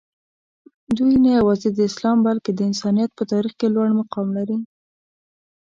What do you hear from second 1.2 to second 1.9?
نه یوازې د